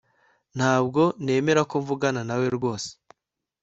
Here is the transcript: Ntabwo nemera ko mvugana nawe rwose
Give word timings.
Ntabwo 0.57 1.01
nemera 1.23 1.61
ko 1.69 1.75
mvugana 1.83 2.21
nawe 2.27 2.47
rwose 2.57 2.89